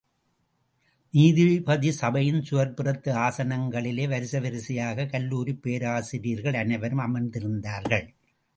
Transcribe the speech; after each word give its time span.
நீதிபதி 1.11 1.91
சபையின், 1.91 2.41
சுவர்ப்புறத்து 2.41 3.11
ஆசனங்களிலே 3.27 4.07
வரிசை 4.07 4.41
வரிசையாகக் 4.41 5.09
கல்லூரிப் 5.09 5.61
பேராசிரியர்கள் 5.61 6.53
அனைவரும் 6.53 6.99
அமர்ந்திருந்தார்கள். 6.99 8.07